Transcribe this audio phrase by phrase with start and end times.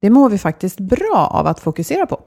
[0.00, 2.20] Det mår vi faktiskt bra av att fokusera på.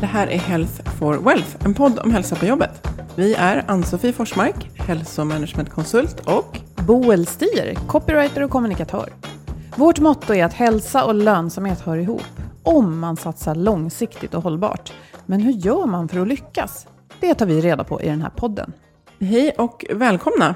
[0.00, 2.88] Det här är Health for Wealth, en podd om hälsa på jobbet.
[3.16, 9.25] Vi är Ann-Sofie Forsmark, hälsomanagementkonsult och Boel Stier, copywriter och kommunikatör.
[9.78, 12.22] Vårt motto är att hälsa och lönsamhet hör ihop,
[12.62, 14.92] om man satsar långsiktigt och hållbart.
[15.26, 16.86] Men hur gör man för att lyckas?
[17.20, 18.72] Det tar vi reda på i den här podden.
[19.20, 20.54] hej och välkomna.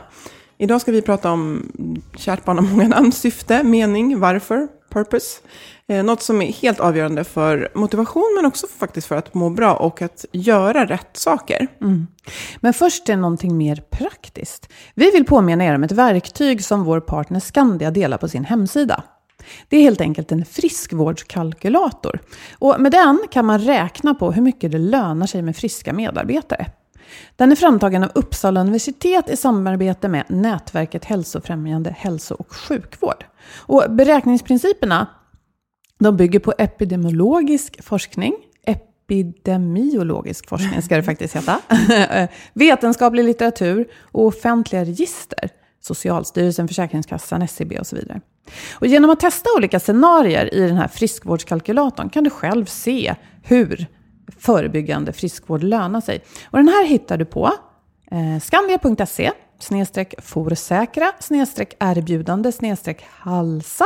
[0.59, 1.73] Idag ska vi prata om
[2.17, 5.41] kärt barn har många namn, syfte, mening, varför, purpose.
[5.89, 9.75] Eh, något som är helt avgörande för motivation men också faktiskt för att må bra
[9.75, 11.67] och att göra rätt saker.
[11.81, 12.07] Mm.
[12.61, 14.69] Men först är någonting mer praktiskt.
[14.95, 19.03] Vi vill påminna er om ett verktyg som vår partner Skandia delar på sin hemsida.
[19.69, 22.21] Det är helt enkelt en friskvårdskalkylator.
[22.59, 26.67] Och med den kan man räkna på hur mycket det lönar sig med friska medarbetare.
[27.37, 33.25] Den är framtagen av Uppsala universitet i samarbete med nätverket Hälsofrämjande hälso och sjukvård.
[33.57, 35.07] Och beräkningsprinciperna
[35.99, 38.35] de bygger på epidemiologisk forskning,
[38.67, 41.61] epidemiologisk forskning ska det faktiskt heta,
[42.53, 45.51] vetenskaplig litteratur och offentliga register,
[45.81, 48.21] Socialstyrelsen, Försäkringskassan, SCB och så vidare.
[48.73, 53.87] Och genom att testa olika scenarier i den här friskvårdskalkylatorn kan du själv se hur
[54.39, 56.25] förebyggande friskvård lönar sig.
[56.45, 57.51] Och den här hittar du på
[58.11, 63.85] eh, skandia.se snedstreck forsäkra snedstreck erbjudande snedstreck halsa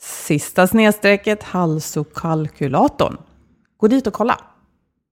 [0.00, 3.16] sista snedstrecket halsokalkylatorn.
[3.76, 4.40] Gå dit och kolla.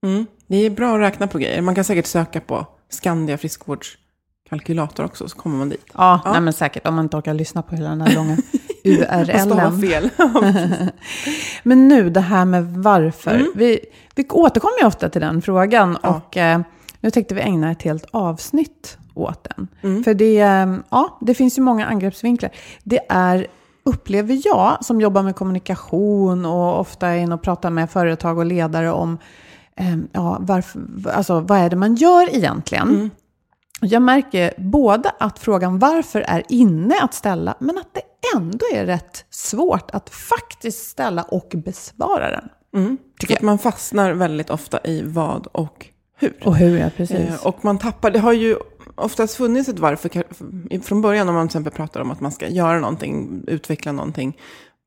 [0.03, 0.25] Mm.
[0.47, 1.61] Det är bra att räkna på grejer.
[1.61, 5.85] Man kan säkert söka på Skandia friskvårdskalkylator också, så kommer man dit.
[5.93, 8.37] Ja, Nej, men säkert om man inte orkar lyssna på hela den här långa
[8.83, 9.81] URLen.
[9.81, 10.09] fel.
[11.63, 13.35] Men nu det här med varför.
[13.35, 13.51] Mm.
[13.55, 13.79] Vi,
[14.15, 16.59] vi återkommer ju ofta till den frågan och eh,
[16.99, 19.67] nu tänkte vi ägna ett helt avsnitt åt den.
[19.81, 20.03] Mm.
[20.03, 22.51] För det, eh, ja, det finns ju många angreppsvinklar.
[22.83, 23.47] Det är,
[23.83, 28.45] upplever jag, som jobbar med kommunikation och ofta är inne och pratar med företag och
[28.45, 29.17] ledare om
[29.75, 30.81] eh, ja, varför,
[31.13, 32.89] alltså, vad är det man gör egentligen.
[32.89, 33.09] Mm.
[33.81, 38.01] Jag märker både att frågan varför är inne att ställa, men att det
[38.37, 42.49] ändå är rätt svårt att faktiskt ställa och besvara den.
[42.75, 42.97] Mm.
[43.21, 45.87] För att man fastnar väldigt ofta i vad och
[46.19, 46.33] hur.
[46.43, 47.17] Och hur, ja precis.
[47.17, 48.57] Eh, Och man tappar, det har ju
[48.95, 50.23] oftast funnits ett varför
[50.81, 54.37] från början om man till exempel pratar om att man ska göra någonting, utveckla någonting,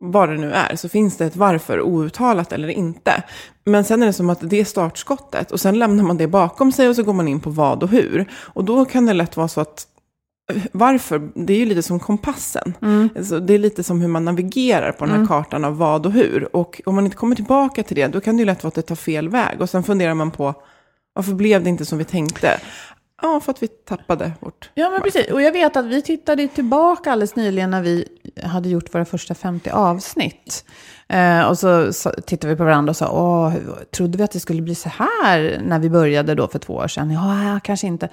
[0.00, 3.23] vad det nu är, så finns det ett varför, outtalat eller inte.
[3.64, 6.73] Men sen är det som att det är startskottet och sen lämnar man det bakom
[6.73, 8.26] sig och så går man in på vad och hur.
[8.32, 9.87] Och då kan det lätt vara så att
[10.52, 12.75] eh, varför, det är ju lite som kompassen.
[13.17, 16.12] Alltså, det är lite som hur man navigerar på den här kartan av vad och
[16.12, 16.56] hur.
[16.56, 18.75] Och om man inte kommer tillbaka till det, då kan det ju lätt vara att
[18.75, 19.61] det tar fel väg.
[19.61, 20.55] Och sen funderar man på,
[21.12, 22.61] varför blev det inte som vi tänkte?
[23.22, 25.31] Ja, för att vi tappade vårt Ja, men precis.
[25.31, 28.08] Och jag vet att vi tittade tillbaka alldeles nyligen när vi
[28.43, 30.64] hade gjort våra första 50 avsnitt.
[31.08, 33.55] Eh, och så, så tittade vi på varandra och sa, Åh,
[33.96, 36.88] trodde vi att det skulle bli så här när vi började då för två år
[36.88, 37.11] sedan?
[37.11, 38.08] Ja, kanske inte.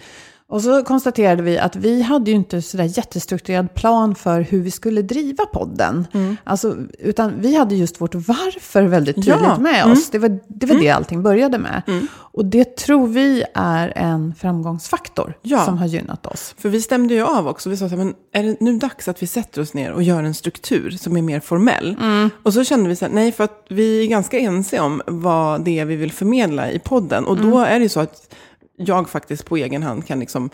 [0.49, 4.71] Och så konstaterade vi att vi hade ju inte sådär jättestrukturerad plan för hur vi
[4.71, 6.07] skulle driva podden.
[6.44, 9.91] Alltså, utan vi hade just vårt varför väldigt tydligt Ja, med mm.
[9.91, 10.09] oss.
[10.09, 11.81] Det var, det, var det allting började med.
[12.09, 15.65] Och det tror vi är en framgångsfaktor Ja.
[15.65, 16.55] som har gynnat oss.
[16.57, 17.69] För vi stämde ju av också.
[17.69, 20.03] Vi sa så här, men är det nu dags att vi sätter oss ner och
[20.03, 21.97] gör en struktur som är mer formell?
[22.43, 25.61] Och så kände vi så här, nej, för att vi är ganska ense om vad
[25.61, 27.25] det är vi vill förmedla i podden.
[27.25, 28.33] Och då är det ju så att
[28.77, 30.50] jag faktiskt på egen hand kan liksom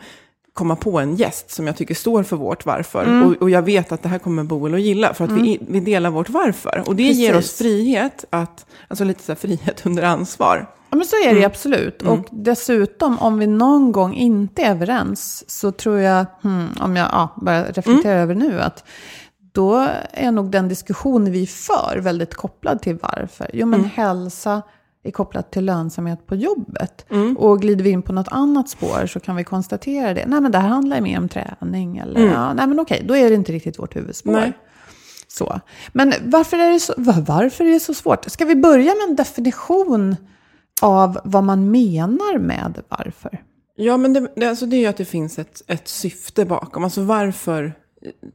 [0.53, 3.23] komma på en gäst som jag tycker står för vårt varför.
[3.23, 5.79] Och, och jag vet att det här kommer Boel att gilla, för att vi, vi
[5.79, 6.83] delar vårt varför.
[6.87, 7.57] Och det ger oss Precis.
[7.57, 10.69] frihet, att, alltså lite så frihet under ansvar.
[10.89, 12.01] Ja, men så är det ju absolut.
[12.01, 17.07] Och dessutom, om vi någon gång inte är överens, så tror jag, hmm, om jag
[17.11, 18.83] ja, bara reflekterar över nu, att
[19.51, 23.49] då är nog den diskussion vi för väldigt kopplad till varför.
[23.53, 24.61] Jo, men hälsa
[25.03, 27.05] är kopplat till lönsamhet på jobbet.
[27.37, 30.25] Och glider vi in på något annat spår så kan vi konstatera det.
[30.27, 31.97] Nej, men det här handlar mer om träning.
[31.97, 34.31] Eller, ja, nej, men okej, då är det inte riktigt vårt huvudspår.
[34.31, 34.53] Nej.
[35.27, 35.59] Så.
[35.93, 38.31] Men varför är, det så, var- varför är det så svårt?
[38.31, 40.15] Ska vi börja med en definition
[40.81, 43.41] av vad man menar med varför?
[43.75, 46.83] Ja, men det, det, alltså det är ju att det finns ett, ett syfte bakom.
[46.83, 47.73] Alltså varför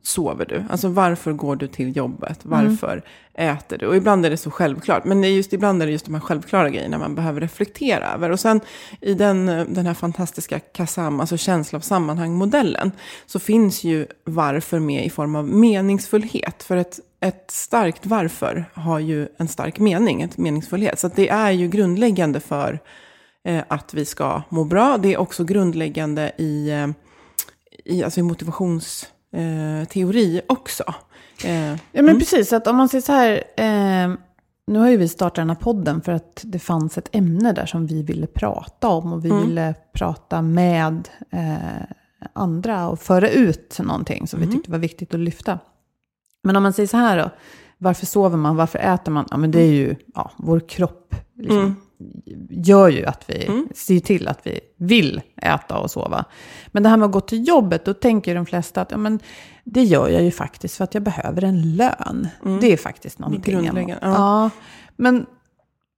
[0.02, 0.64] sover du?
[0.70, 2.40] Alltså varför går du till jobbet?
[2.42, 3.02] Varför
[3.34, 3.86] äter du?
[3.86, 5.04] Och ibland är det så självklart.
[5.04, 8.30] Men just, ibland är det just de här självklara grejerna man behöver reflektera över.
[8.30, 8.60] Och sen
[9.00, 12.92] i den, den här fantastiska KASAM, alltså känsla av sammanhang-modellen,
[13.26, 16.62] så finns ju varför med i form av meningsfullhet.
[16.62, 20.98] För ett, ett starkt varför har ju en stark mening, ett meningsfullhet.
[20.98, 22.78] Så att det är ju grundläggande för
[23.44, 24.98] eh, att vi ska må bra.
[24.98, 26.88] Det är också grundläggande i, eh,
[27.84, 30.84] i, alltså i motivationsteori eh, teori också.
[31.44, 32.52] Eh, Ja, men precis.
[32.52, 34.16] Att om man säger så här, eh,
[34.66, 37.66] nu har ju vi startat den här podden för att det fanns ett ämne där
[37.66, 39.12] som vi ville prata om.
[39.12, 41.84] Och vi ville prata med eh,
[42.32, 45.58] andra och föra ut någonting som vi tyckte var viktigt att lyfta.
[46.42, 47.30] Men om man säger så här då,
[47.78, 49.26] varför sover man, varför äter man?
[49.30, 51.76] Ja, men det är ju, ja, vår kropp liksom,
[52.50, 56.24] gör ju att vi ser till att vi vill äta och sova.
[56.66, 59.18] Men det här med att gå till jobbet, då tänker de flesta att ja, men
[59.64, 62.28] det gör jag ju faktiskt för att jag behöver en lön.
[62.60, 63.42] Det är faktiskt någonting.
[63.88, 63.96] ja.
[64.00, 64.50] Ja,
[64.96, 65.26] men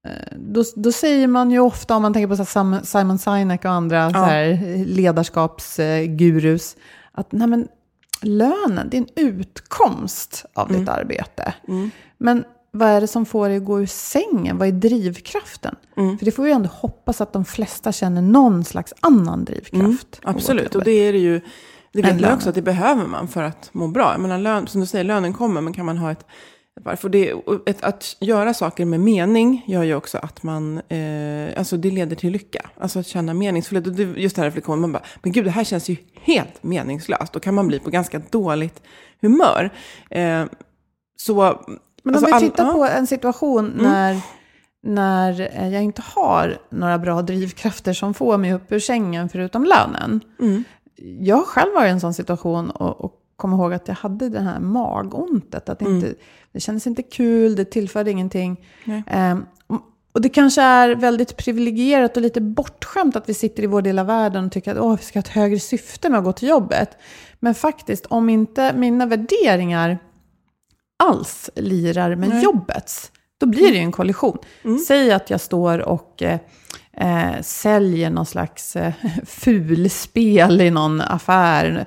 [0.06, 3.64] eh, då, då säger man ju ofta, om man tänker på så här Simon Sinek
[3.64, 6.76] och andra så här ledarskapsgurus,
[7.12, 7.68] att nej men,
[8.22, 11.54] lönen, det är en utkomst av ditt arbete.
[12.18, 14.58] Men vad är det som får dig att gå ur sängen?
[14.58, 15.76] Vad är drivkraften?
[15.94, 20.10] För det får vi ju ändå hoppas att de flesta känner någon slags annan drivkraft.
[20.10, 21.40] till Absolut, och det är det ju.
[21.92, 22.34] Det vet lön.
[22.34, 24.12] också att det behöver man för att må bra.
[24.12, 26.26] Jag menar, lön, som du säger, lönen kommer, men kan man ha ett...
[26.82, 27.34] varför det,
[27.66, 30.80] ett, att göra saker med mening gör ju också att man...
[30.88, 32.70] Eh, alltså det leder till lycka.
[32.80, 33.86] Alltså att känna meningsfullhet.
[33.86, 36.62] Och det, just den här reflektionen, man bara, men gud, det här känns ju helt
[36.62, 37.32] meningslöst.
[37.32, 38.82] Då kan man bli på ganska dåligt
[39.20, 39.70] humör.
[40.10, 40.44] Eh,
[41.16, 41.60] så...
[42.02, 42.72] Men alltså, om vi all- tittar ja.
[42.72, 43.82] på en situation Mm.
[43.82, 44.20] när,
[44.82, 49.64] när eh, jag inte har några bra drivkrafter som får mig upp ur sängen förutom
[49.64, 50.20] lönen.
[50.40, 50.64] Mm.
[51.20, 54.40] Jag själv var i en sån situation och, och kom ihåg att jag hade det
[54.40, 55.68] här magontet.
[55.68, 56.14] Att det, inte,
[56.52, 58.66] det kändes inte kul, det tillförde ingenting.
[59.06, 59.80] Ehm, och-
[60.12, 63.98] och det kanske är väldigt privilegierat och lite bortskämt att vi sitter i vår del
[63.98, 66.32] av världen och tycker att Åh, vi ska ha ett högre syfte med att gå
[66.32, 66.90] till jobbet.
[67.40, 69.98] Men faktiskt, om inte mina värderingar
[71.00, 74.38] alls lirar med jobbets, då blir det ju en kollision.
[74.86, 76.38] Säg att jag står och eh,
[76.96, 78.92] eh, säljer någon slags eh,
[79.26, 81.86] fulspel i någon affär.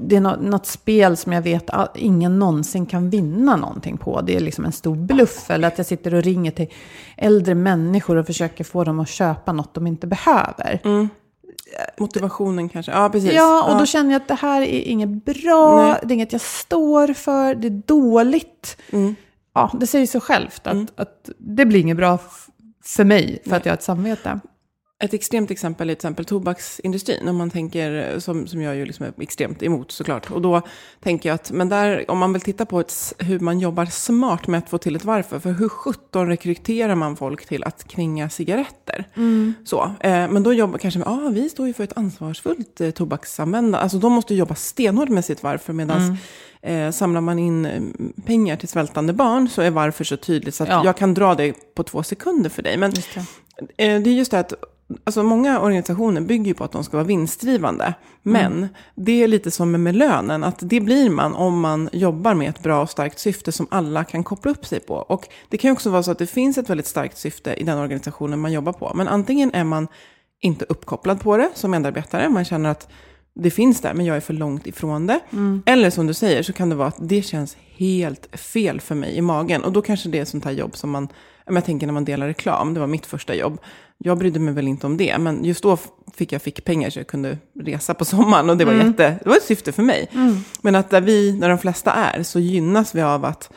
[0.00, 4.20] Det är något, något spel som jag vet att ingen någonsin kan vinna någonting på.
[4.20, 5.50] Det är liksom en stor bluff.
[5.50, 6.68] Eller att jag sitter och ringer till
[7.16, 10.80] äldre människor och försöker få dem att köpa något de inte behöver.
[11.98, 12.92] Motivationen kanske.
[12.92, 13.32] Ja, precis.
[13.32, 16.00] Ja, och då känner jag att det här är inget bra, Nej.
[16.02, 18.76] det är inget jag står för, det är dåligt.
[18.90, 19.14] Mm.
[19.54, 22.18] Ja, det säger sig självt att, att det blir inget bra
[22.84, 24.40] för mig för att jag har ett samvete.
[25.02, 27.28] Ett extremt exempel är till exempel tobaksindustrin.
[27.28, 30.30] Om man tänker, som, som jag ju liksom är extremt emot såklart.
[30.30, 30.62] Och då
[31.02, 34.46] tänker jag att, men där, om man vill titta på ett, hur man jobbar smart
[34.46, 35.38] med att få till ett varför.
[35.38, 39.04] För hur sjutton rekryterar man folk till att kringa cigaretter?
[39.64, 42.80] Så, eh, men då jobbar kanske med, ja ah, vi står ju för ett ansvarsfullt
[42.80, 43.78] eh, tobaksanvändande.
[43.78, 45.72] Alltså de måste jobba stenhårt med sitt varför.
[45.72, 46.16] Medan
[46.62, 47.82] eh, samlar man in eh,
[48.26, 50.54] pengar till svältande barn så är varför så tydligt.
[50.54, 50.82] Så att Ja.
[50.84, 52.76] jag kan dra det på två sekunder för dig.
[52.76, 53.16] Men det.
[53.76, 54.54] Eh, Det är just det att
[55.04, 57.94] alltså många organisationer bygger ju på att de ska vara vinstdrivande.
[58.22, 62.48] Men det är lite som med lönen, att det blir man om man jobbar med
[62.48, 64.94] ett bra och starkt syfte som alla kan koppla upp sig på.
[64.94, 67.64] Och det kan ju också vara så att det finns ett väldigt starkt syfte i
[67.64, 68.92] den organisationen man jobbar på.
[68.94, 69.88] Men antingen är man
[70.40, 72.28] inte uppkopplad på det som medarbetare.
[72.28, 72.88] Man känner att
[73.34, 75.20] det finns där, men jag är för långt ifrån det.
[75.66, 79.16] Eller som du säger, så kan det vara att det känns helt fel för mig
[79.16, 79.64] i magen.
[79.64, 81.08] Och då kanske det är ett sånt här jobb som man,
[81.50, 83.60] men jag tänker när man delar reklam, det var mitt första jobb.
[83.98, 85.78] Jag brydde mig väl inte om det, men just då
[86.14, 88.50] fick jag fick pengar så jag kunde resa på sommaren.
[88.50, 90.08] Och det var, jätte, det var ett syfte för mig.
[90.62, 93.52] Men att där vi, där de flesta är, så gynnas vi av att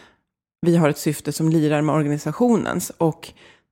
[0.62, 2.90] vi har ett syfte som lirar med organisationens.
[2.90, 3.30] Och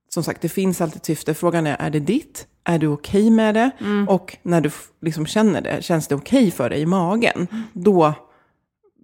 [0.08, 1.34] som sagt, det finns alltid ett syfte.
[1.34, 2.46] Frågan är, är det ditt?
[2.64, 3.70] Är du okej med det?
[4.08, 7.46] Och när du liksom känner det, känns det okej för dig i magen?
[7.72, 8.14] Då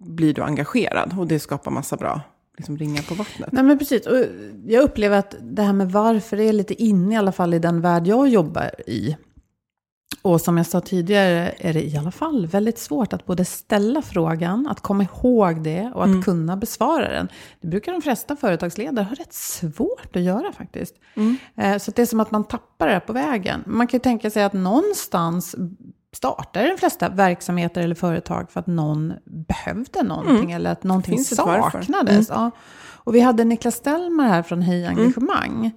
[0.05, 2.21] blir du engagerad och det skapar massa bra
[2.59, 3.51] liksom, ringar på vattnet.
[3.51, 4.17] Nej men precis, och
[4.65, 7.81] jag upplever att det här med varför är lite inne i alla fall i den
[7.81, 9.17] värld jag jobbar i.
[10.21, 14.01] Och som jag sa tidigare är det i alla fall väldigt svårt att både ställa
[14.01, 17.27] frågan, att komma ihåg det och att kunna besvara den.
[17.61, 20.95] Det brukar de flesta företagsledare ha rätt svårt att göra faktiskt.
[21.55, 23.63] Eh, Så det är som att man tappar det på vägen.
[23.65, 25.55] Man kan ju tänka sig att någonstans
[26.15, 31.35] startar de flesta verksamheter eller företag för att någon behövde någonting eller att någonting Finns
[31.35, 32.29] saknades.
[32.29, 32.51] Ja.
[33.03, 35.71] Och vi hade Niklas Stellmar här från Hej Engagemang.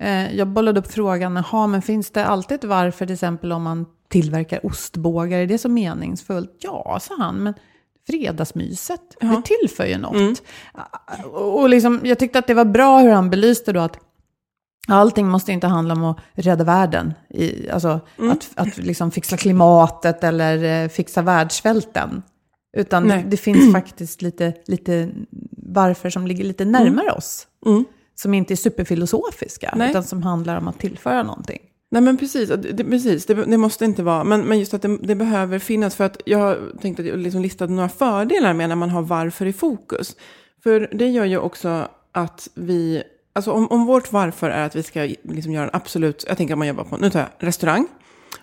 [0.00, 3.62] Eh, Jag bollade upp frågan, jaha, men finns det alltid ett varför till exempel om
[3.62, 5.38] man tillverkar ostbågar?
[5.38, 6.56] Är det så meningsfullt?
[6.58, 7.54] Ja, sa han, men
[8.06, 10.42] fredagsmyset, det tillför ju något.
[11.32, 13.98] Och liksom, jag tyckte att det var bra hur han belyste då att
[14.88, 17.14] Allting måste inte handla om att rädda världen.
[17.28, 22.22] I, alltså att, att liksom fixa klimatet eller eh, fixa världssvälten.
[22.76, 23.24] Utan Nej.
[23.28, 25.08] det finns faktiskt lite, lite
[25.56, 27.46] varför som ligger lite närmare oss.
[28.14, 29.90] Som inte är superfilosofiska, Nej.
[29.90, 31.60] utan som handlar om att tillföra någonting.
[31.90, 34.82] Nej men precis, det, det, precis det, det måste inte vara, men, men just att
[34.82, 35.94] det, det behöver finnas.
[35.94, 39.46] För att jag tänkte att jag liksom listade några fördelar med när man har varför
[39.46, 40.16] i fokus.
[40.62, 44.82] För det gör ju också att vi, alltså om, om vårt varför är att vi
[44.82, 47.86] ska liksom göra en absolut, jag tänker om man jobbar på, nu tar jag restaurang.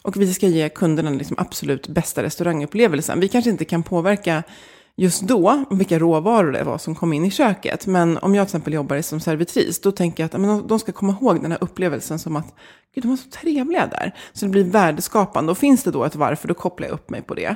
[0.01, 3.19] Och vi ska ge kunderna liksom absolut bästa restaurangupplevelsen.
[3.19, 4.43] Vi kanske inte kan påverka
[4.95, 7.87] just då vilka råvaror det var som kom in i köket.
[7.87, 10.91] Men om jag till exempel jobbar som servitris, då tänker jag att men de- ska
[10.91, 12.53] komma ihåg den här upplevelsen som att
[12.95, 14.15] Gud, de var så trevliga där.
[14.33, 15.51] Så det blir värdeskapande.
[15.51, 17.55] Och finns det då ett varför, då kopplar jag upp mig på det.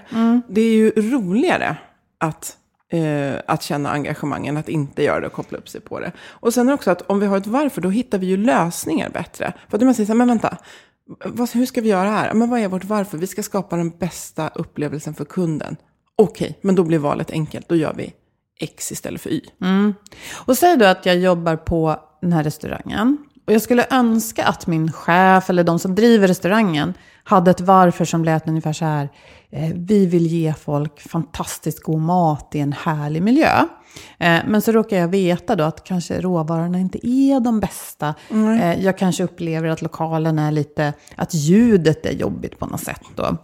[0.49, 1.75] Det är ju roligare
[2.19, 2.57] att,
[2.91, 6.11] eh, att känna engagemangen, att inte göra det och koppla upp sig på det.
[6.19, 9.53] Och sen också att om vi har ett varför, då hittar vi ju lösningar bättre.
[9.69, 10.57] För att man säger så här, men vänta,
[11.25, 12.33] vad, hur ska vi göra här?
[12.33, 13.17] Men vad är vårt varför?
[13.17, 15.75] Vi ska skapa den bästa upplevelsen för kunden.
[16.15, 17.69] Okej, men då blir valet enkelt.
[17.69, 18.13] Då gör vi
[18.59, 19.41] X istället för Y.
[19.61, 19.93] Mm.
[20.45, 23.17] Och säg då att jag jobbar på den här restaurangen.
[23.47, 26.93] Och jag skulle önska att min chef eller de som driver restaurangen
[27.23, 29.09] hade ett varför som lät ungefär så här.
[29.51, 33.67] Eh, vi vill ge folk fantastiskt god mat i en härlig miljö.
[34.19, 38.15] Eh, men så råkar jag veta då att kanske råvarorna inte är de bästa.
[38.29, 43.01] Eh, jag kanske upplever att lokalen är lite, att ljudet är jobbigt på något sätt
[43.15, 43.37] då.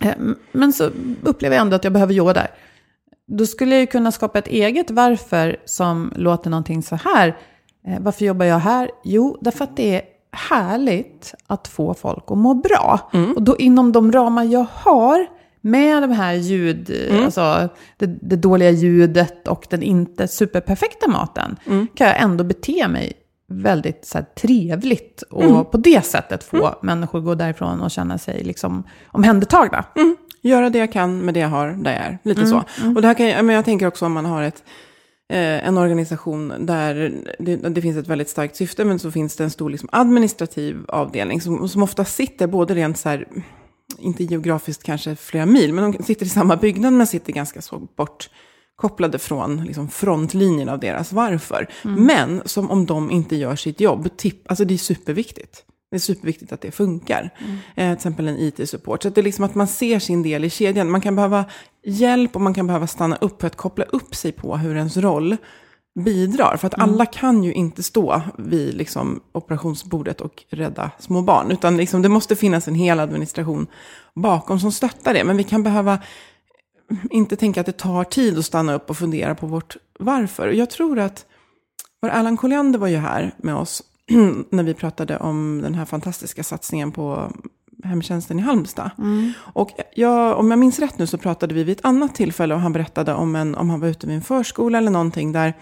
[0.00, 0.14] Eh,
[0.52, 0.90] men så
[1.22, 2.48] upplever jag ändå att jag behöver jobba där.
[3.26, 7.36] Då skulle jag ju kunna skapa ett eget varför som låter någonting så här.
[8.00, 8.90] Varför jobbar jag här?
[9.04, 13.10] Jo, därför att det är härligt att få folk att må bra.
[13.36, 15.26] Och då inom de ramar jag har
[15.60, 21.56] med de här ljud, alltså det, det dåliga ljudet och den inte superperfekta maten,
[21.94, 23.12] kan jag ändå bete mig
[23.52, 28.18] väldigt så här, trevligt och på det sättet få människor att gå därifrån och känna
[28.18, 29.84] sig liksom omhändertagna.
[30.42, 32.18] Göra det jag kan med det jag har där jag är.
[32.22, 32.62] Lite så.
[32.96, 34.64] Och det här kan, men jag tänker också om man har ett,
[35.30, 39.44] eh, en organisation där det, det finns ett väldigt starkt syfte, men så finns det
[39.44, 43.28] en stor liksom, administrativ avdelning som, som ofta sitter både rent så här,
[43.98, 47.88] inte geografiskt kanske flera mil, men de sitter i samma byggnad men sitter ganska så
[47.96, 51.66] bortkopplade från liksom, frontlinjen av deras varför.
[51.82, 55.64] Men som om de inte gör sitt jobb, tipp, alltså det är superviktigt.
[55.90, 57.30] Det är superviktigt att det funkar.
[57.76, 59.02] Eh, till exempel en IT-support.
[59.02, 60.90] Så det är liksom att man ser sin del i kedjan.
[60.90, 61.44] Man kan behöva
[61.84, 64.96] hjälp och man kan behöva stanna upp för att koppla upp sig på hur ens
[64.96, 65.36] roll
[66.04, 66.56] bidrar.
[66.56, 71.50] För att alla kan ju inte stå vid liksom, operationsbordet och rädda små barn.
[71.50, 73.66] Utan liksom, det måste finnas en hel administration
[74.14, 75.24] bakom som stöttar det.
[75.24, 75.98] Men vi kan behöva
[77.10, 80.48] inte tänka att det tar tid att stanna upp och fundera på vårt varför.
[80.48, 81.26] Och jag tror att
[82.02, 83.82] vår Allan Colliander var ju här med oss
[84.50, 87.32] när vi pratade om den här fantastiska satsningen på
[87.84, 88.90] hemtjänsten i Halmstad.
[89.54, 92.60] Och jag, om jag minns rätt nu så pratade vi vid ett annat tillfälle och
[92.60, 95.54] han berättade om, en, om han var ute vid en förskola eller någonting där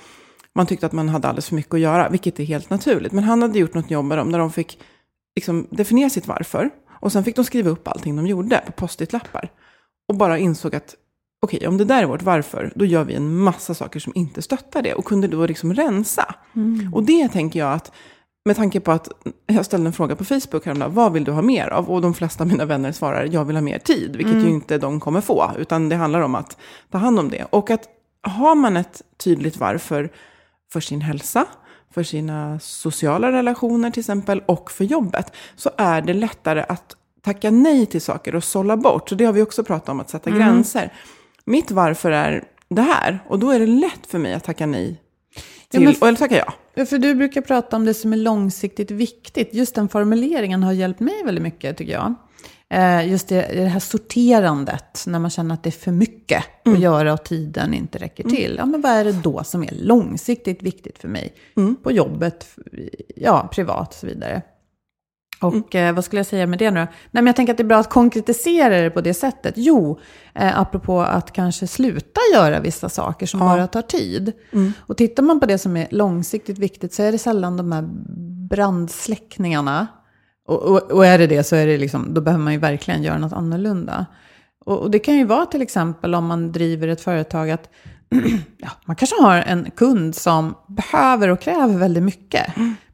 [0.55, 3.13] man tyckte att man hade alldeles för mycket att göra, vilket är helt naturligt.
[3.13, 4.79] Men han hade gjort något jobb med dem där de fick
[5.37, 6.71] liksom definiera sitt varför.
[7.01, 9.49] Och sen fick de skriva upp allting de gjorde på post-it-lappar.
[10.09, 10.95] Och bara insåg att
[11.43, 14.43] okej, om det där är vårt varför, då gör vi en massa saker som inte
[14.43, 14.95] stöttar det.
[14.95, 16.35] Och kunde då liksom rensa.
[16.93, 17.93] Och det tänker jag att
[18.45, 19.09] med tanke på att
[19.47, 21.91] jag ställde en fråga på Facebook häromdagen, vad vill du ha mer av?
[21.91, 24.47] Och de flesta av mina vänner svarar, jag vill ha mer tid, vilket Mm.
[24.47, 26.57] ju inte de kommer få, utan det handlar om att
[26.91, 27.45] ta hand om det.
[27.51, 27.83] Och att
[28.23, 30.11] har man ett tydligt varför
[30.73, 31.45] för sin hälsa,
[31.95, 37.51] för sina sociala relationer till exempel, och för jobbet, så är det lättare att tacka
[37.51, 39.09] nej till saker och sålla bort.
[39.09, 40.41] Så det har vi också pratat om, att sätta Mm.
[40.43, 40.93] gränser.
[41.45, 45.01] Mitt varför är det här, och då är det lätt för mig att tacka nej
[45.69, 46.53] till, men- eller tacka ja.
[46.79, 49.55] Ja, för du brukar prata om det som är långsiktigt viktigt.
[49.55, 52.15] Just den formuleringen har hjälpt mig väldigt mycket tycker jag.
[52.71, 56.79] Eh, Just det, det här sorterandet, när man känner att det är för mycket att
[56.79, 58.55] göra och tiden inte räcker till.
[58.59, 61.35] Ja, men vad är det då som är långsiktigt viktigt för mig?
[61.83, 62.47] På jobbet,
[63.17, 64.43] ja, privat och så vidare.
[65.41, 66.81] Och eh, vad skulle jag säga med det nu?
[66.81, 69.55] Nej, men jag tänker att det är bra att konkretisera det på det sättet.
[69.57, 69.99] Jo,
[70.35, 74.33] eh, apropå att kanske sluta göra vissa saker som bara tar tid.
[74.79, 77.89] Och tittar man på det som är långsiktigt viktigt så är det sällan de här
[78.49, 79.87] brandsläckningarna.
[80.47, 83.03] Och, och, och är det det så är det liksom, då behöver man ju verkligen
[83.03, 84.07] göra något annorlunda.
[84.65, 87.71] Och, och det kan ju vara till exempel om man driver ett företag att
[88.57, 92.47] ja, man kanske har en kund som behöver och kräver väldigt mycket.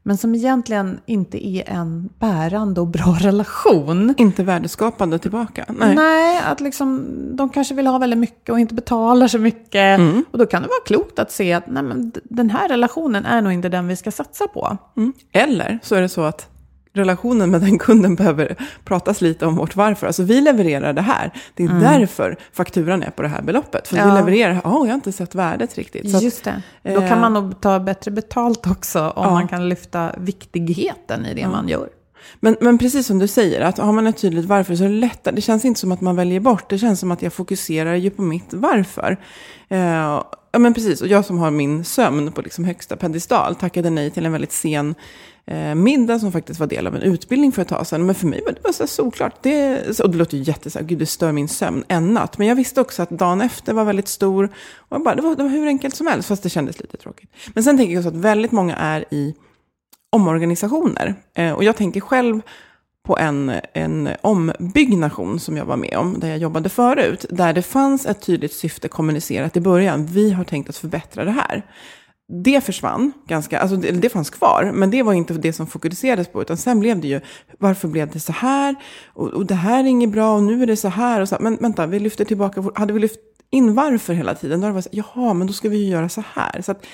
[0.07, 4.15] Men som egentligen inte är en bärande och bra relation.
[4.17, 5.65] Inte värdeskapande tillbaka.
[5.69, 5.95] Nej.
[5.95, 6.41] Nej.
[6.45, 7.07] att liksom,
[7.37, 10.01] de kanske vill ha väldigt mycket och inte betalar så mycket.
[10.31, 13.43] Och då kan det vara klokt att se att nej, men den här relationen är
[13.43, 14.77] nog inte den vi ska satsa på.
[14.97, 15.13] Mm.
[15.33, 16.54] Eller så är det så att
[16.95, 20.07] relationen med den kunden behöver pratas lite om vårt varför.
[20.07, 21.31] Alltså vi levererar det här.
[21.55, 23.89] Det är därför fakturan är på det här beloppet.
[23.89, 24.15] För vi Ja.
[24.15, 26.11] levererar, ja, jag har inte sett värdet riktigt.
[26.11, 26.63] Så Just det.
[26.83, 29.31] Då eh, kan man nog ta bättre betalt också om Ja.
[29.31, 31.89] man kan lyfta viktigheten i det man gör.
[32.41, 34.95] men, men precis som du säger, att har man ett tydligt varför så är det
[34.95, 35.35] lättare.
[35.35, 36.71] Det känns inte som att man väljer bort.
[36.71, 39.17] Det känns som att jag fokuserar ju på mitt varför.
[39.69, 39.79] Eh,
[40.53, 41.01] ja, men precis.
[41.01, 44.53] Och jag som har min sömn på liksom högsta pedestal tackade nej till en väldigt
[44.53, 44.95] sen
[45.47, 48.07] eh, middag som faktiskt var del av en utbildning för ett tag sedan.
[48.07, 49.43] Men för mig var det bara så här solklart.
[49.43, 52.39] Det, och det låter ju jättesåhär, gud det stör min sömn en natt.
[52.39, 54.49] Men jag visste också att dagen efter var väldigt stor.
[54.77, 57.31] Och bara, det, var, det var hur enkelt som helst, fast det kändes lite tråkigt.
[57.55, 59.35] Men sen tänker jag också att väldigt många är i
[60.11, 61.15] omorganisationer.
[61.35, 62.41] Eh, och jag tänker själv
[63.07, 67.63] på en, en ombyggnation som jag var med om, där jag jobbade förut, där det
[67.63, 70.07] fanns ett tydligt syfte kommunicerat i början.
[70.07, 71.63] Vi har tänkt att förbättra det här.
[72.29, 76.29] Det försvann, ganska, alltså det, det fanns kvar, men det var inte det som fokuserades
[76.29, 77.21] på, utan sen blev det ju,
[77.59, 78.75] varför blev det så här?
[79.07, 81.21] Och, och det här är inget bra, och nu är det så här.
[81.21, 83.19] Och så, men vänta, vi lyfter tillbaka, hade vi lyft
[83.51, 85.91] in varför hela tiden, då hade det varit så, jaha, men då ska vi ju
[85.91, 86.61] göra så här.
[86.63, 86.87] Så att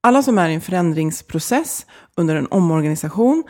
[0.00, 3.44] alla som är i en förändringsprocess under en omorganisation,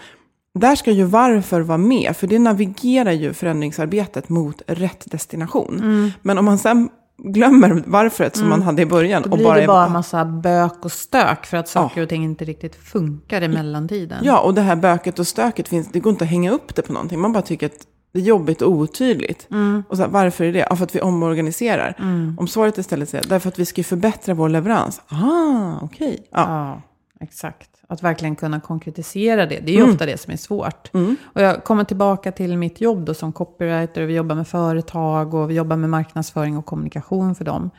[0.55, 6.13] där ska ju varför vara med, för det navigerar ju förändringsarbetet mot rätt destination.
[6.23, 9.61] Men om man sen glömmer varföret som man hade i början Då och blir bara
[9.61, 13.43] det bara en massa bök och stök för att saker och ting inte riktigt funkar
[13.43, 14.19] i mellantiden.
[14.23, 16.83] Ja, och det här böket och stöket finns, det går inte att hänga upp det
[16.83, 17.21] på någonting.
[17.21, 19.49] Man bara tycker att det är jobbigt och otydligt.
[19.89, 20.67] Och så här, varför är det?
[20.71, 21.97] Ja, för att vi omorganiserar.
[22.39, 25.01] Om svaret istället är därför att vi ska förbättra vår leverans.
[25.09, 26.29] Ah, okej.
[26.31, 26.39] Ja.
[26.41, 26.83] Ja,
[27.21, 27.71] exakt.
[27.91, 29.61] Att verkligen kunna konkretisera det.
[29.61, 30.91] Det är ju ofta det som är svårt.
[31.23, 34.03] Och jag kommer tillbaka till mitt jobb då som copywriter.
[34.03, 37.71] Vi jobbar med företag och vi jobbar med marknadsföring och kommunikation för dem.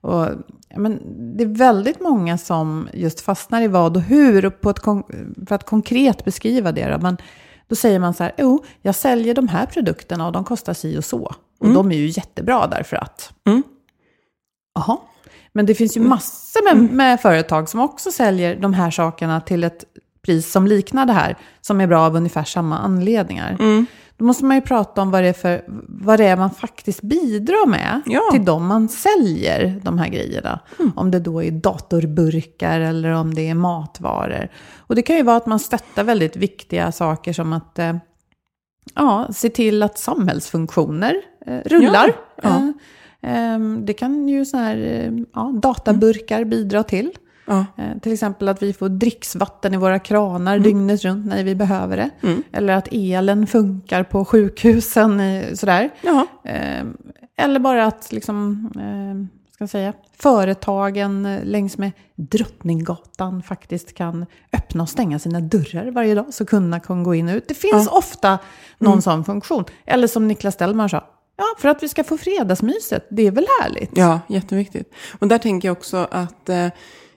[0.00, 0.26] Och,
[0.68, 1.00] ja, men,
[1.36, 4.44] det är väldigt många som just fastnar i vad och hur.
[4.44, 4.80] Och på ett,
[5.48, 6.88] för att konkret beskriva det.
[6.90, 7.16] Då, men,
[7.68, 10.98] då säger man så här, jo, jag säljer de här produkterna och de kostar si
[10.98, 11.34] och så.
[11.58, 13.32] Och de är ju jättebra därför att.
[14.74, 14.98] Jaha.
[15.52, 19.64] Men det finns ju massor med, med företag som också säljer de här sakerna till
[19.64, 19.84] ett
[20.22, 23.56] pris som liknar det här, som är bra av ungefär samma anledningar.
[24.16, 27.00] Då måste man ju prata om vad det är, för, vad det är man faktiskt
[27.02, 28.20] bidrar med Ja.
[28.32, 30.60] till de man säljer de här grejerna.
[30.96, 34.48] Om det då är datorburkar eller om det är matvaror.
[34.76, 37.96] Och det kan ju vara att man stöttar väldigt viktiga saker som att eh,
[38.94, 41.14] ja, se till att samhällsfunktioner
[41.46, 42.12] eh, rullar.
[42.42, 42.48] Ja, ja.
[42.56, 42.70] Eh,
[43.80, 47.10] det kan ju så här, eh, ja, databurkar bidra till.
[47.46, 47.66] Ja.
[47.76, 51.96] Eh, till exempel att vi får dricksvatten i våra kranar dygnet runt när vi behöver
[51.96, 52.10] det.
[52.52, 55.20] Eller att elen funkar på sjukhusen.
[55.56, 55.90] Sådär.
[56.02, 56.26] Jaha.
[56.44, 56.84] Eh,
[57.36, 64.26] eller bara att liksom, eh, ska jag säga, företagen eh, längs med Drottninggatan faktiskt kan
[64.52, 67.48] öppna och stänga sina dörrar varje dag så kunderna kan gå in och ut.
[67.48, 68.38] Det finns ofta
[68.78, 69.64] någon sån funktion.
[69.86, 71.04] Eller som Niklas Stellman sa,
[71.38, 73.90] ja, för att vi ska få fredagsmyset, det är väl härligt?
[73.94, 74.94] Ja, jätteviktigt.
[75.18, 76.66] Och där tänker jag också att eh,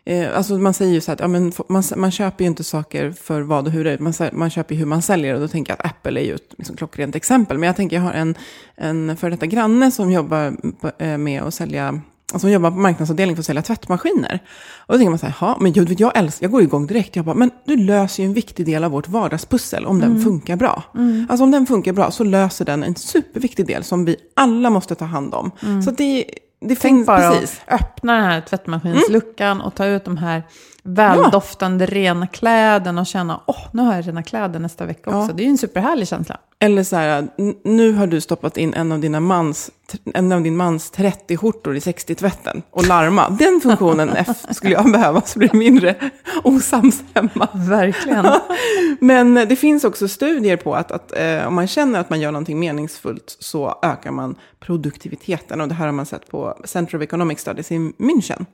[0.06, 2.64] eh alltså man säger ju så här att ja, men, man, man köper ju inte
[2.64, 4.00] saker för vad och hur det är.
[4.00, 6.36] Man, man köper ju hur man säljer och då tänker jag att Apple är ju
[6.36, 7.58] ett liksom, klockrent exempel.
[7.58, 8.36] Men jag tänker jag har en,
[8.76, 10.58] en före detta granne som jobbar
[10.98, 12.02] eh, med att sälja
[12.40, 14.40] som jobbar på marknadsavdelning för att sälja tvättmaskiner.
[14.78, 17.16] Och då tänker man så här, ja, men jag, jag, älskar, jag går igång direkt.
[17.16, 20.56] Jag bara, men du löser ju en viktig del av vårt vardagspussel om den funkar
[20.56, 20.84] bra.
[21.30, 24.96] Alltså om den funkar bra så löser den en superviktig del som vi alla måste
[24.96, 25.52] ta hand om.
[25.86, 26.26] Så det,
[26.62, 27.62] det Tänk finns bara precis.
[27.66, 30.44] att öppna den här tvättmaskinsluckan och ta ut de här
[30.84, 35.34] väldoftande rena kläderna och känna, åh, nu har jag rena kläder nästa vecka också.
[35.34, 36.38] Det är ju en superhärlig känsla.
[36.60, 37.28] Eller så här,
[37.64, 39.72] nu har du stoppat in en av, dina mans,
[40.14, 43.30] en av din mans 30-skjortor i 60-tvätten och larma.
[43.30, 45.96] Den funktionen F skulle jag behöva så blir det mindre
[46.44, 47.48] osams hemma.
[47.54, 48.26] Verkligen.
[49.00, 52.32] Men det finns också studier på att, att eh, om man känner att man gör
[52.32, 55.62] någonting meningsfullt så ökar man produktiviteten.
[55.62, 58.46] Och det här har man sett på Center of Economic Studies i München.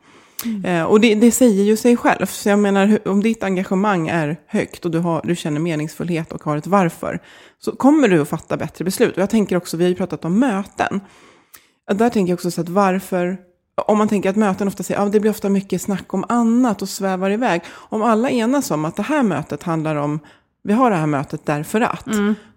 [0.63, 2.25] Eh, och det, det säger ju sig själv.
[2.25, 6.43] Så jag menar, om ditt engagemang är högt och du, har, du känner meningsfullhet och
[6.43, 7.19] har ett varför,
[7.59, 9.15] så kommer du att fatta bättre beslut.
[9.15, 11.01] Och jag tänker också, vi har ju pratat om möten.
[11.93, 13.37] Där tänker jag också så att varför,
[13.87, 16.81] om man tänker att möten ofta säger, ja det blir ofta mycket snack om annat
[16.81, 17.61] och svävar iväg.
[17.69, 20.19] Om alla enas om att det här mötet handlar om,
[20.63, 22.07] vi har det här mötet därför att,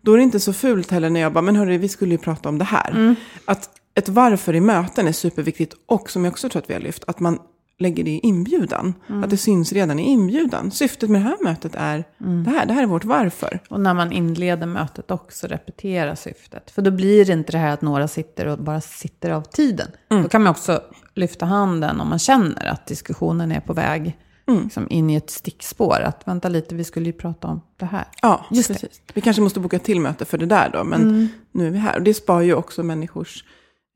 [0.03, 2.19] då är det inte så fult heller när jag bara, men hörru, vi skulle ju
[2.19, 3.15] prata om det här.
[3.45, 6.81] Att ett varför i möten är superviktigt och som jag också tror att vi har
[6.81, 7.39] lyft, att man
[7.81, 8.95] lägger det i inbjudan.
[9.25, 10.71] Att det syns redan i inbjudan.
[10.71, 13.61] Syftet med det här mötet är det här, det här är vårt varför.
[13.69, 16.71] Och när man inleder mötet också repetera syftet.
[16.71, 19.89] För då blir det inte det här att några sitter och bara sitter av tiden.
[20.09, 20.81] Då kan man också
[21.15, 24.19] lyfta handen om man känner att diskussionen är på väg
[24.63, 26.01] liksom in i ett stickspår.
[26.01, 28.05] Att vänta lite, vi skulle ju prata om det här.
[28.23, 28.75] Ja, Just det.
[28.75, 29.03] precis.
[29.15, 31.97] Vi kanske måste boka till möte för det där då, men nu är vi här.
[31.97, 33.45] Och det spar ju också människors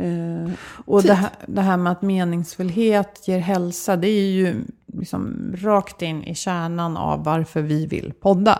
[0.02, 0.52] eh,
[0.84, 1.10] Och tid.
[1.10, 6.24] det här, det här med att meningsfullhet ger hälsa, det är ju liksom rakt in
[6.24, 8.58] i kärnan av varför vi vill podda.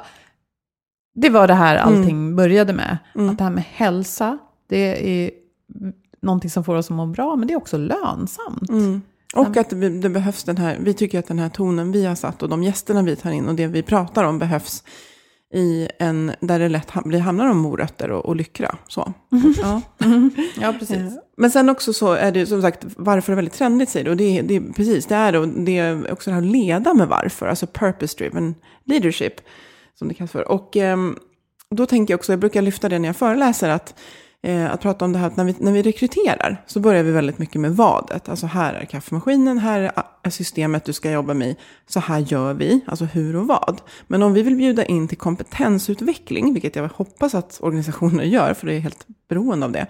[1.14, 2.99] Det var det här allting började med.
[3.31, 5.31] Att det här med hälsa, det är
[6.23, 8.70] någonting som får oss att må bra, men det är också lönsamt.
[9.37, 12.14] Och att det, det behövs den här, vi tycker att den här tonen vi har
[12.14, 14.85] satt och de gästerna vi tar in och det vi pratar om behövs
[15.54, 18.76] i en, där det lätt blir, hamnar om morötter och, och lyckra.
[18.88, 19.12] Så.
[19.62, 19.80] Ja.
[20.61, 21.18] Ja, precis.
[21.37, 24.11] Men sen också så är det som sagt, varför är väldigt trendigt säger du.
[24.11, 25.38] Och det, det, precis, det är det.
[25.38, 28.54] Och det är också det här att leda med varför, alltså purpose-driven
[28.85, 29.35] leadership,
[29.98, 30.48] som det kallas för.
[30.48, 31.18] Och ehm,
[31.70, 33.94] då tänker jag också, jag brukar lyfta det när jag föreläser, att,
[34.44, 37.11] eh, att prata om det här att när vi, när vi rekryterar så börjar vi
[37.11, 38.28] väldigt mycket med vadet.
[38.28, 42.80] Alltså här är kaffemaskinen, här är- systemet du ska jobba med, så här gör vi,
[42.87, 43.80] alltså hur och vad.
[44.07, 48.66] Men om vi vill bjuda in till kompetensutveckling, vilket jag hoppas att organisationer gör, för
[48.66, 49.87] det är helt beroende av det,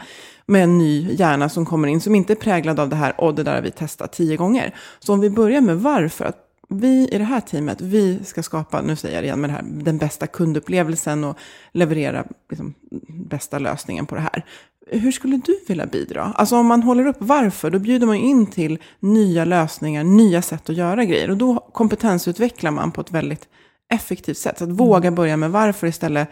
[0.46, 3.34] med en ny hjärna som kommer in, som inte är präglad av det här, och
[3.34, 4.74] det där har vi testat tio gånger.
[4.98, 8.83] Så om vi börjar med varför, att vi i det här teamet, vi ska skapa,
[8.83, 11.38] nu säger jag igen med det här, den bästa kundupplevelsen och
[11.72, 12.74] leverera liksom,
[13.09, 14.44] bästa lösningen på det här.
[14.90, 16.22] Hur skulle du vilja bidra?
[16.37, 20.70] Alltså om man håller upp varför, då bjuder man in till nya lösningar, nya sätt
[20.70, 21.31] att göra grejer.
[21.31, 23.48] Och då kompetensutvecklar man på ett väldigt
[23.92, 24.59] effektivt sätt.
[24.59, 26.29] Så att våga börja med varför istället.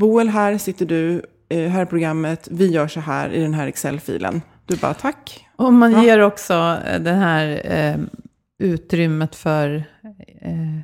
[0.00, 3.66] Boel, här sitter du, eh, här är programmet, vi gör så här i den här
[3.66, 4.42] Excel-filen.
[4.66, 5.46] Du bara tack.
[5.56, 6.04] Och man Ja.
[6.04, 7.96] ger också eh, det här eh,
[8.58, 9.84] utrymmet för
[10.40, 10.80] eh,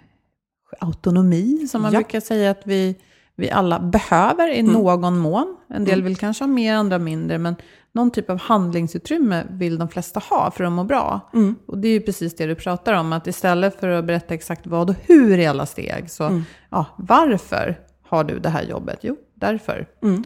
[0.81, 1.99] autonomi, som man Ja.
[1.99, 2.97] brukar säga att vi,
[3.37, 4.73] vi alla behöver i Mm.
[4.73, 5.57] någon mån.
[5.69, 7.57] En del vill kanske ha mer, andra mindre, men
[7.93, 11.31] någon typ av handlingsutrymme vill de flesta ha för att må bra.
[11.35, 11.55] Mm.
[11.67, 14.67] Och det är ju precis det du pratar om, att istället för att berätta exakt
[14.67, 16.43] vad och hur i alla steg, så Mm.
[16.71, 18.99] ja, varför har du det här jobbet?
[19.03, 19.87] Jo, därför.
[20.03, 20.25] Mm.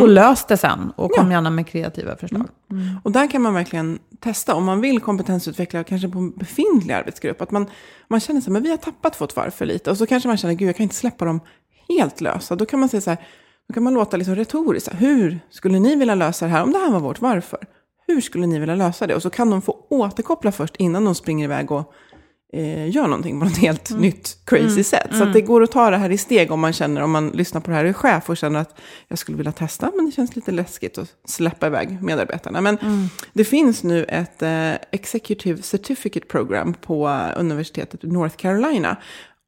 [0.00, 1.32] Och lös det sen, och kom Ja.
[1.32, 2.48] gärna med kreativa förslag.
[3.04, 7.40] Och där kan man verkligen testa, om man vill kompetensutveckla kanske på en befintlig arbetsgrupp,
[7.42, 7.66] att man,
[8.08, 10.36] man känner så här, men vi har tappat vårt varför lite, och så kanske man
[10.36, 11.40] känner, gud jag kan inte släppa dem
[11.88, 12.56] helt lösa.
[12.56, 13.18] Då kan man säga så här,
[13.68, 16.78] då kan man låta liksom retoriskt, hur skulle ni vilja lösa det här, om det
[16.78, 17.58] här var vårt varför?
[18.06, 19.14] Hur skulle ni vilja lösa det?
[19.14, 21.92] Och så kan de få återkoppla först innan de springer iväg och
[22.52, 25.08] eh, gör någonting på något helt nytt crazy sätt.
[25.10, 27.28] Så att det går att ta det här i steg om man känner, om man
[27.28, 30.06] lyssnar på det här och är chef och känner att jag skulle vilja testa, men
[30.06, 32.60] det känns lite läskigt att släppa iväg medarbetarna.
[32.60, 32.78] Men
[33.32, 38.96] det finns nu ett eh, Executive Certificate Program på universitetet i North Carolina.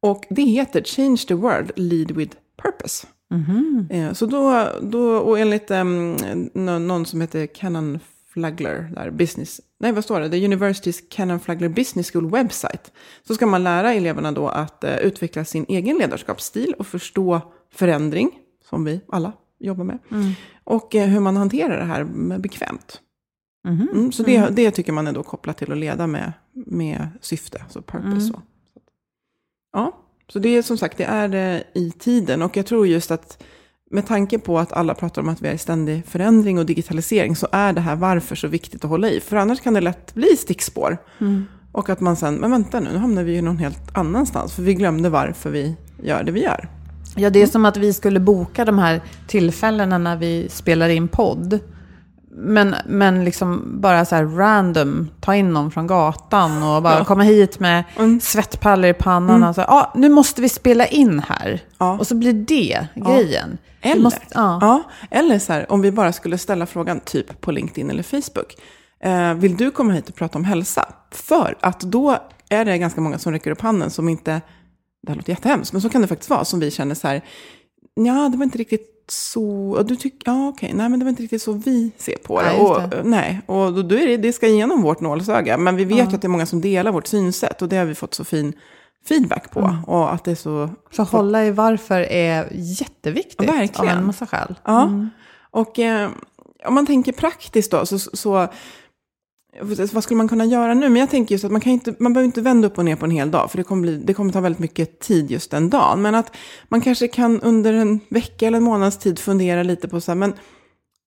[0.01, 3.07] Och det heter Change the World, Lead with Purpose.
[3.89, 6.15] Eh, Så då, då, och enligt um,
[6.53, 7.99] någon som heter Canon
[8.35, 12.91] Flagler, där business, nej vad står det, The University's Canon Flagler Business School website,
[13.27, 17.41] så ska man lära eleverna då att eh, utveckla sin egen ledarskapsstil och förstå
[17.73, 18.31] förändring,
[18.69, 19.99] som vi alla jobbar med,
[20.63, 23.01] och eh, hur man hanterar det här med bekvämt.
[23.67, 27.61] Mm, så det, det tycker man är då kopplat till att leda med, med syfte,
[27.63, 28.27] alltså purpose.
[28.27, 28.41] Så.
[29.73, 32.41] Ja, så det är som sagt, det är eh, i tiden.
[32.41, 33.43] Och jag tror just att
[33.91, 37.35] med tanke på att alla pratar om att vi är i ständig förändring och digitalisering
[37.35, 39.19] så är det här varför så viktigt att hålla i.
[39.19, 40.97] För annars kan det lätt bli stickspår.
[41.71, 44.53] Och att man sen, men vänta nu, nu hamnar vi ju någon helt annanstans.
[44.53, 46.69] För vi glömde varför vi gör det vi gör.
[47.15, 51.07] Ja, det är som att vi skulle boka de här tillfällena när vi spelar in
[51.07, 51.59] podd.
[52.37, 57.05] Men, men liksom bara så här random, ta in någon från gatan och bara Ja.
[57.05, 58.19] komma hit med Mm.
[58.21, 61.59] svettpallor i pannan och så, ja, nu måste vi spela in här.
[61.77, 61.97] Ja.
[61.99, 63.57] Och så blir det grejen.
[63.81, 64.57] Vi Eller, måste, ja.
[64.61, 68.55] ja, eller så här, om vi bara skulle ställa frågan typ på LinkedIn eller Facebook.
[69.03, 70.85] Eh, vill du komma hit och prata om hälsa?
[71.11, 72.17] För att då
[72.49, 74.41] är det ganska många som räcker upp handen som inte,
[75.03, 77.21] det här låter jättehemskt, men så kan det faktiskt vara, som vi känner så här,
[77.95, 81.23] ja det var inte riktigt så, du tycker, ja okej, nej men det var inte
[81.23, 82.47] riktigt så vi ser på det.
[82.47, 83.01] Nej, och, det.
[83.03, 86.15] nej, och då, då är det, det ska igenom vårt nålsöga, men vi vet ju
[86.15, 88.53] att det är många som delar vårt synsätt och det har vi fått så fin
[89.07, 89.59] feedback på.
[89.59, 89.83] Mm.
[89.83, 93.91] Och att det är så Så hålla i varför är jätteviktigt Ja, verkligen.
[93.91, 94.55] av en massa skäl.
[94.63, 94.89] Ja,
[95.51, 96.09] och eh,
[96.65, 98.47] om man tänker praktiskt då, så, så
[99.61, 100.89] vad skulle man kunna göra nu?
[100.89, 102.95] Men jag tänker just att man, kan inte, man behöver inte vända upp och ner
[102.95, 105.51] på en hel dag, för det kommer, bli, det kommer ta väldigt mycket tid just
[105.51, 106.01] den dagen.
[106.01, 106.35] Men att
[106.69, 110.15] man kanske kan under en vecka eller en månads tid fundera lite på så här,
[110.15, 110.33] men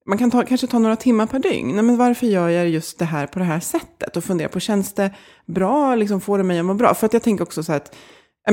[0.07, 1.75] man kan ta, kanske ta några timmar per dygn.
[1.75, 4.17] Nej, men varför gör jag just det här på det här sättet?
[4.17, 5.15] Och fundera på, känns det
[5.47, 5.95] bra?
[5.95, 6.95] Liksom, får det mig att må bra?
[6.95, 7.95] För att jag tänker också så här att,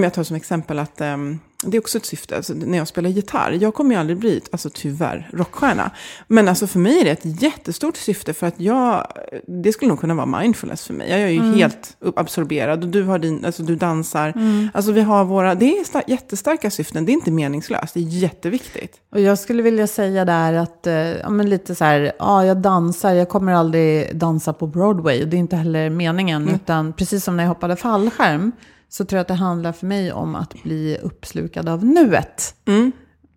[0.04, 2.36] jag tar som exempel att ehm, det är också ett syfte.
[2.38, 5.92] Alltså, när jag spelar gitarr, jag kommer ju aldrig bli, alltså tyvärr, rockstjärna.
[6.28, 9.08] Men alltså för mig är det ett jättestort syfte för att jag,
[9.48, 11.10] det skulle nog kunna vara mindfulness för mig.
[11.10, 14.34] Jag är ju helt upp- absorberad och du, har din, alltså, du dansar.
[14.74, 18.04] Alltså vi har våra, det är sta- jättestarka syften, det är inte meningslöst, det är
[18.04, 18.94] jätteviktigt.
[19.12, 22.58] Och jag skulle vilja säga där att, eh, ja men lite så här, ja jag
[22.58, 26.50] dansar, jag kommer aldrig dansa på Broadway och det är inte heller meningen.
[26.50, 28.52] Utan precis som när jag hoppade fallskärm
[28.90, 32.56] så tror jag att det handlar för mig om att bli uppslukad av nuet.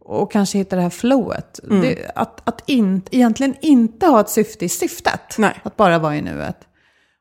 [0.00, 1.60] Och kanske hitta det här flowet.
[1.82, 5.38] Det, att att in, egentligen inte ha ett syfte i syftet.
[5.38, 5.60] Nej.
[5.62, 6.67] Att bara vara i nuet.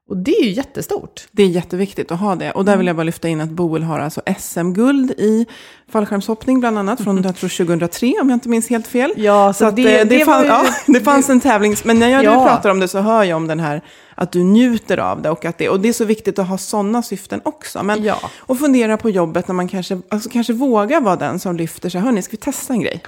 [0.09, 1.27] Och det är ju jättestort.
[1.31, 2.51] Det är jätteviktigt att ha det.
[2.51, 5.45] Och där vill jag bara lyfta in att Boel har alltså SM-guld i
[5.91, 9.13] fallskärmshoppning bland annat från jag tror 2003 om jag inte minns helt fel.
[9.17, 11.83] Ja, så att, det- eh, det fann, var ju- ja, det fanns en tävlings...
[11.85, 12.45] Men när jag Ja.
[12.47, 13.81] pratar om det så hör jag om den här
[14.15, 16.57] att du njuter av det och att det, och det är så viktigt att ha
[16.57, 17.83] sådana syften också.
[17.83, 18.17] Men, Ja.
[18.39, 22.01] Och fundera på jobbet när man kanske, alltså kanske vågar vara den som lyfter sig.
[22.01, 23.03] Hörni, ska vi testa en grej?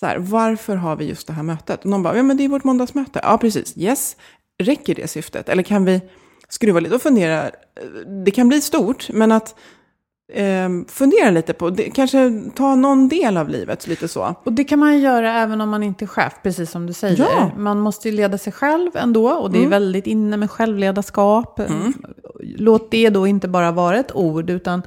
[0.00, 1.80] Så här, varför har vi just det här mötet?
[1.80, 3.20] Och någon bara, ja men det är vårt måndagsmöte.
[3.22, 3.74] Ja, precis.
[3.76, 4.16] Yes.
[4.62, 5.48] Räcker det syftet?
[5.48, 6.00] Eller kan vi
[6.50, 7.44] skruva lite och fundera?
[7.44, 7.50] eh,
[8.24, 9.54] Det kan bli stort, men att
[10.32, 14.34] eh, fundera lite på, det, kanske ta någon del av livet lite så.
[14.44, 16.92] Och det kan man ju göra även om man inte är chef, precis som du
[16.92, 17.18] säger.
[17.18, 17.42] Ja.
[17.42, 17.64] Mm.
[17.64, 21.60] Man måste ju leda sig själv ändå och det är väldigt inne med självledarskap.
[22.42, 24.82] Låt det då inte bara vara ett ord, utan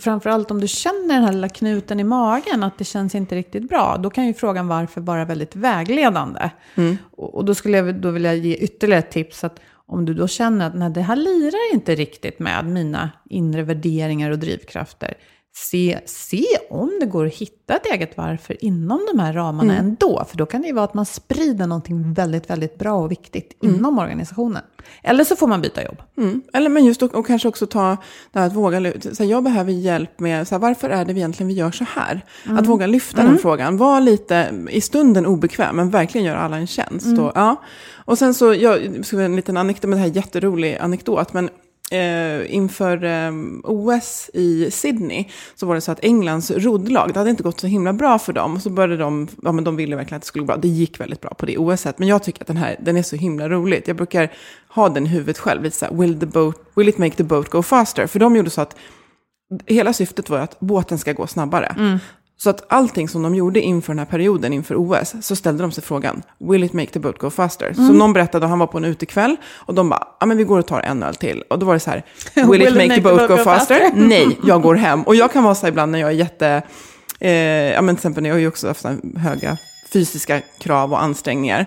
[0.00, 3.68] framförallt om du känner den här lilla knuten i magen, att det känns inte riktigt
[3.68, 6.50] bra, då kan ju frågan varför vara väldigt vägledande.
[6.74, 6.96] Mm.
[7.10, 10.28] Och, och då skulle jag då vilja ge ytterligare ett tips, att om du då
[10.28, 15.14] känner att nej, det här lirar inte riktigt med mina inre värderingar och drivkrafter,
[15.56, 19.86] se, se om det går att hitta ett eget varför inom de här ramarna Mm.
[19.86, 20.24] ändå.
[20.28, 23.62] För då kan det ju vara att man sprider någonting väldigt, väldigt bra och viktigt
[23.62, 23.74] Mm.
[23.74, 24.62] inom organisationen.
[25.02, 26.02] Eller så får man byta jobb.
[26.18, 26.42] Mm.
[26.52, 27.96] Eller men just och, och kanske också ta
[28.32, 29.14] det här att våga lyfta.
[29.14, 31.84] Så jag behöver hjälp med så här, varför är det vi egentligen vi gör så
[31.84, 32.24] här?
[32.58, 33.76] Att våga lyfta den frågan.
[33.76, 37.18] Var lite i stunden obekväm, men verkligen göra alla en tjänst.
[37.18, 37.56] Och, ja.
[37.94, 41.32] och sen så, jag ska en liten anekdot, men det här är jätterolig anekdot.
[41.32, 41.50] Men
[41.94, 43.32] eh, inför eh,
[43.64, 47.66] OS i Sydney så var det så att Englands roddlag, det hade inte gått så
[47.66, 48.60] himla bra för dem.
[48.60, 50.56] Så började de, ja men de ville verkligen att det skulle gå bra.
[50.56, 51.98] Det gick väldigt bra på det OSet.
[51.98, 53.82] Men jag tycker att den här, den är så himla rolig.
[53.86, 54.32] Jag brukar
[54.68, 57.24] ha den i huvudet själv, lite så här, will, the boat, will it make the
[57.24, 58.06] boat go faster?
[58.06, 58.76] För de gjorde så att
[59.66, 61.66] hela syftet var att båten ska gå snabbare.
[61.66, 61.98] Mm.
[62.36, 65.72] Så att allting som de gjorde inför den här perioden, inför OS, så ställde de
[65.72, 67.72] sig frågan, will it make the boat go faster?
[67.72, 70.44] Så någon berättade att han var på en utekväll och de bara, ja men vi
[70.44, 71.42] går och tar en öl till.
[71.50, 72.02] Och då var det så här,
[72.50, 73.90] will, it make, the boat, go, faster?
[73.94, 75.02] Nej, jag går hem.
[75.02, 76.62] Och jag kan vara så här ibland när jag är jätte,
[77.20, 77.32] eh,
[77.72, 79.58] ja men till exempel när jag har ju också haft höga
[79.92, 81.66] fysiska krav och ansträngningar.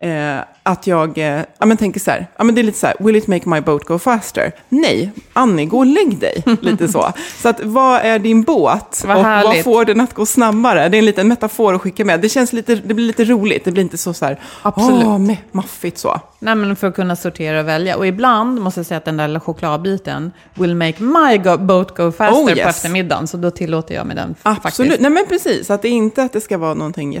[0.00, 2.86] Eh, att jag eh, ja, men tänker så här, ja, men det är lite så
[2.86, 4.52] här, will it make my boat go faster?
[4.68, 6.44] Nej, Annie, gå och lägg dig.
[6.60, 7.12] lite så.
[7.42, 9.04] Så att, vad är din båt?
[9.06, 9.64] Vad och vad härligt.
[9.64, 10.88] får den att gå snabbare?
[10.88, 12.20] Det är en liten metafor att skicka med.
[12.20, 15.04] Det, känns lite, det blir lite roligt, det blir inte så, så här, Absolut.
[15.04, 16.20] me- maffigt så.
[16.38, 17.96] Nej, men för att kunna sortera och välja.
[17.96, 22.12] Och ibland måste jag säga att den där chokladbiten will make my go- boat go
[22.12, 22.66] faster Oh, på yes.
[22.76, 23.26] eftermiddagen.
[23.26, 25.00] Så då tillåter jag mig den Absolut, faktiskt.
[25.00, 25.70] nej men precis.
[25.70, 27.14] Att det är inte att det ska vara någonting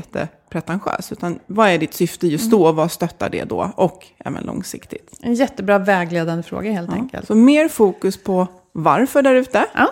[0.54, 2.72] jättepretentiöst, utan vad är ditt syfte just då?
[2.72, 3.70] Vad stöttar det då?
[3.76, 5.12] Och även långsiktigt.
[5.22, 7.26] En jättebra vägledande fråga helt enkelt.
[7.26, 9.64] Så mer fokus på varför där ute.
[9.74, 9.90] Ja.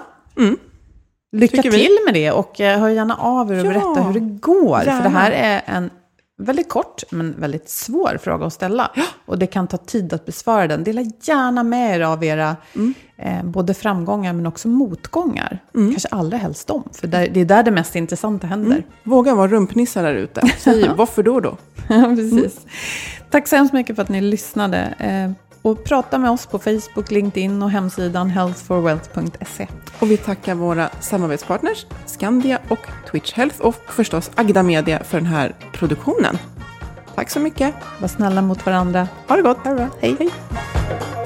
[1.33, 1.79] Lycka Tycker vi.
[1.79, 4.79] till med det och eh, hör gärna av er och Ja, berätta hur det går.
[4.79, 5.03] För gärna.
[5.03, 5.91] det här är en
[6.39, 8.91] väldigt kort men väldigt svår fråga att ställa.
[9.27, 10.85] Och det kan ta tid att besvara den.
[10.85, 12.95] Dela gärna med er av era Mm.
[13.17, 15.59] eh, både framgångar men också motgångar.
[15.73, 18.85] Kanske allra helst dem, för där, det är där det mest intressanta händer.
[19.03, 20.41] Våga vara rumpnissar där ute.
[20.59, 21.57] Säg varför då då?
[21.89, 22.61] Ja, precis.
[23.31, 24.79] Tack så hemskt mycket för att ni lyssnade.
[24.99, 25.31] Eh,
[25.67, 29.67] och prata med oss på Facebook, LinkedIn och hemsidan healthforwealth.se.
[29.99, 35.27] Och vi tackar våra samarbetspartners Skandia och Twitch Health och förstås Agda Media för den
[35.27, 36.39] här produktionen.
[37.15, 37.75] Tack så mycket.
[38.01, 39.09] Var snälla mot varandra.
[39.29, 39.59] Ha det gott.
[39.59, 39.89] Ha det bra.
[40.01, 40.17] Hej.
[40.19, 41.26] Hej.